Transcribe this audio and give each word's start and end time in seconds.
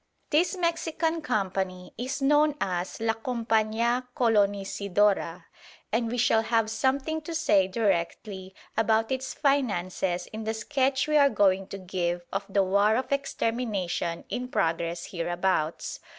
This 0.31 0.57
Mexican 0.57 1.21
company 1.21 1.93
is 1.95 2.23
known 2.23 2.55
as 2.59 2.99
La 2.99 3.13
Compañía 3.13 4.07
Colonisidora, 4.15 5.43
and 5.91 6.09
we 6.09 6.17
shall 6.17 6.41
have 6.41 6.71
something 6.71 7.21
to 7.21 7.35
say 7.35 7.67
directly 7.67 8.55
about 8.75 9.11
its 9.11 9.35
finances 9.35 10.25
in 10.33 10.43
the 10.43 10.55
sketch 10.55 11.07
we 11.07 11.17
are 11.17 11.29
going 11.29 11.67
to 11.67 11.77
give 11.77 12.25
of 12.33 12.47
the 12.49 12.63
war 12.63 12.95
of 12.95 13.11
extermination 13.11 14.23
in 14.29 14.47
progress 14.47 15.11
hereabouts. 15.11 15.99